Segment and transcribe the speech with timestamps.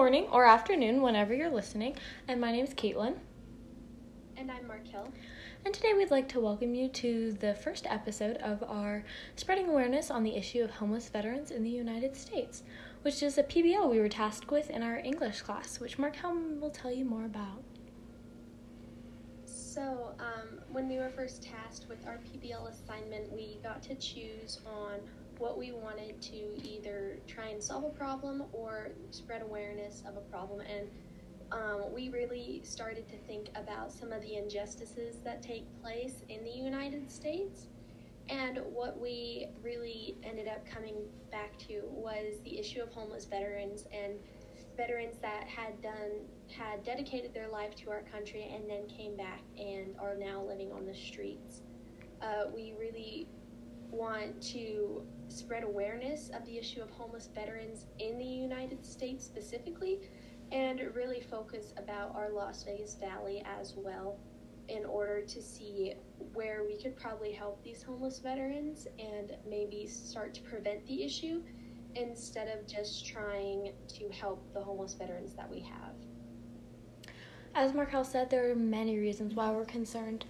[0.00, 1.94] morning or afternoon whenever you're listening.
[2.26, 3.18] And my name is Caitlin.
[4.34, 5.12] And I'm Markel.
[5.66, 9.04] And today we'd like to welcome you to the first episode of our
[9.36, 12.62] Spreading Awareness on the Issue of Homeless Veterans in the United States,
[13.02, 16.58] which is a PBL we were tasked with in our English class, which Mark Markel
[16.58, 17.62] will tell you more about.
[19.44, 24.60] So, um, when we were first tasked with our PBL assignment, we got to choose
[24.64, 25.00] on
[25.40, 30.20] what we wanted to either try and solve a problem or spread awareness of a
[30.20, 30.60] problem.
[30.60, 30.88] And
[31.50, 36.44] um, we really started to think about some of the injustices that take place in
[36.44, 37.68] the United States.
[38.28, 40.94] And what we really ended up coming
[41.32, 44.14] back to was the issue of homeless veterans and
[44.76, 46.20] veterans that had done
[46.56, 50.70] had dedicated their life to our country and then came back and are now living
[50.70, 51.62] on the streets.
[52.22, 53.26] Uh, we really
[53.90, 55.02] want to
[55.40, 60.00] spread awareness of the issue of homeless veterans in the United States specifically
[60.52, 64.18] and really focus about our Las Vegas Valley as well
[64.68, 65.94] in order to see
[66.34, 71.42] where we could probably help these homeless veterans and maybe start to prevent the issue
[71.94, 75.94] instead of just trying to help the homeless veterans that we have.
[77.54, 80.24] As Markel said, there are many reasons why we're concerned,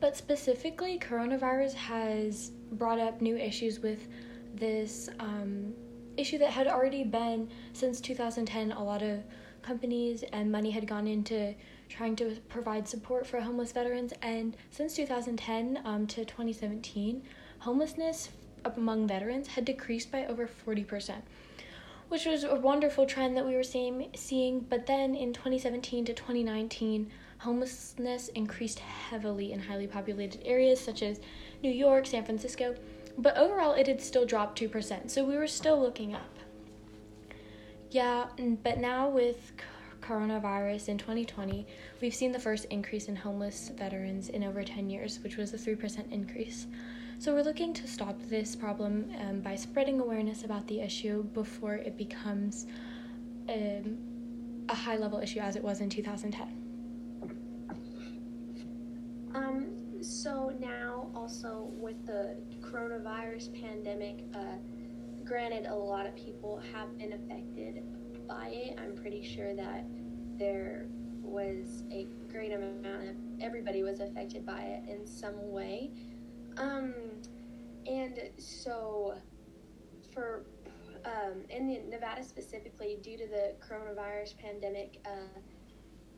[0.00, 4.06] but specifically, coronavirus has brought up new issues with
[4.54, 5.72] this um,
[6.16, 8.72] issue that had already been since 2010.
[8.72, 9.22] A lot of
[9.62, 11.54] companies and money had gone into
[11.88, 17.22] trying to provide support for homeless veterans, and since 2010 um, to 2017,
[17.58, 18.30] homelessness
[18.64, 21.14] among veterans had decreased by over 40%,
[22.08, 24.60] which was a wonderful trend that we were seeing, seeing.
[24.60, 31.20] But then in 2017 to 2019, homelessness increased heavily in highly populated areas such as
[31.62, 32.74] New York, San Francisco,
[33.18, 36.38] but overall it had still dropped 2%, so we were still looking up.
[37.90, 38.26] Yeah,
[38.62, 39.52] but now with
[40.00, 41.66] coronavirus in 2020,
[42.00, 45.56] we've seen the first increase in homeless veterans in over 10 years, which was a
[45.56, 46.66] 3% increase.
[47.18, 51.74] So we're looking to stop this problem um, by spreading awareness about the issue before
[51.74, 52.66] it becomes
[53.48, 53.98] um,
[54.68, 56.60] a high level issue as it was in 2010.
[59.34, 62.36] Um, so now also with the
[62.70, 64.56] coronavirus pandemic, uh,
[65.24, 67.82] granted a lot of people have been affected
[68.26, 68.78] by it.
[68.78, 69.84] I'm pretty sure that
[70.36, 70.86] there
[71.22, 75.90] was a great amount of everybody was affected by it in some way.
[76.56, 76.94] Um,
[77.86, 79.14] and so
[80.12, 80.44] for
[81.04, 85.38] um, in Nevada specifically, due to the coronavirus pandemic, uh,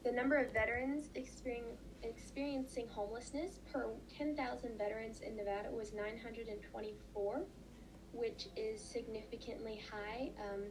[0.05, 7.43] the number of veterans experiencing experiencing homelessness per 10,000 veterans in Nevada was 924,
[8.13, 10.31] which is significantly high.
[10.41, 10.65] Um,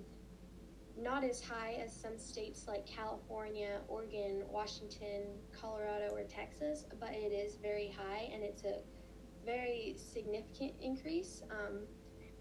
[0.97, 5.23] not as high as some states like California, Oregon, Washington,
[5.57, 8.81] Colorado, or Texas, but it is very high and it's a
[9.45, 11.81] very significant increase um,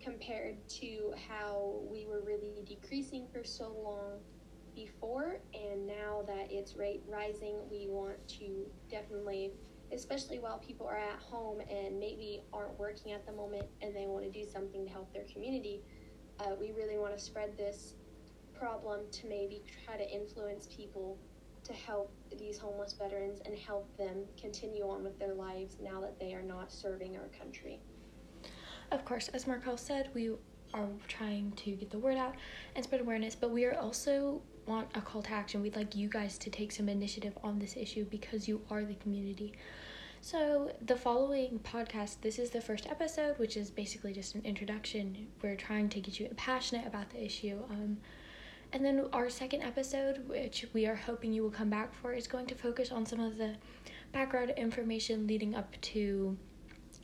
[0.03, 4.19] compared to how we were really decreasing for so long
[4.75, 9.53] before, and now that it's rate rising, we want to definitely,
[9.93, 14.07] especially while people are at home and maybe aren't working at the moment and they
[14.07, 15.83] want to do something to help their community,
[16.41, 17.95] uh, we really want to spread this
[18.59, 21.19] problem to maybe try to influence people
[21.65, 26.19] to help these homeless veterans and help them continue on with their lives now that
[26.19, 27.81] they are not serving our country.
[28.93, 30.31] Of course, as Markel said, we
[30.75, 32.35] are trying to get the word out
[32.75, 35.63] and spread awareness, but we are also want a call to action.
[35.63, 38.95] We'd like you guys to take some initiative on this issue because you are the
[38.95, 39.53] community.
[40.23, 45.29] So, the following podcast, this is the first episode, which is basically just an introduction.
[45.43, 47.59] We're trying to get you passionate about the issue.
[47.71, 47.97] Um,
[48.73, 52.27] and then our second episode, which we are hoping you will come back for, is
[52.27, 53.57] going to focus on some of the
[54.13, 56.37] background information leading up to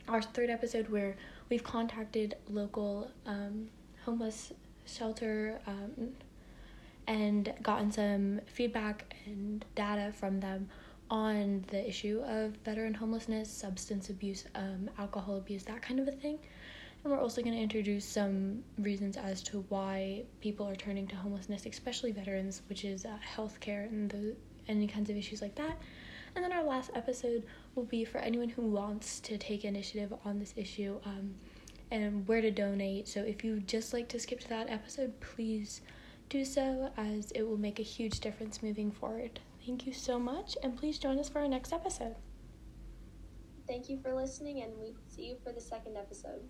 [0.07, 1.17] our third episode, where
[1.49, 3.69] we've contacted local um,
[4.05, 4.53] homeless
[4.85, 6.09] shelter um,
[7.07, 10.69] and gotten some feedback and data from them
[11.09, 16.11] on the issue of veteran homelessness, substance abuse, um, alcohol abuse, that kind of a
[16.11, 16.37] thing.
[17.03, 21.15] And we're also going to introduce some reasons as to why people are turning to
[21.15, 24.35] homelessness, especially veterans, which is uh, healthcare and the
[24.67, 25.77] any kinds of issues like that.
[26.35, 27.43] And then our last episode
[27.77, 31.35] will be for anyone who wants to take initiative on this issue um,
[31.91, 33.07] and where to donate.
[33.07, 35.81] So if you just like to skip to that episode, please
[36.29, 39.39] do so as it will make a huge difference moving forward.
[39.65, 42.15] Thank you so much, and please join us for our next episode.
[43.67, 46.41] Thank you for listening, and we see you for the second episode.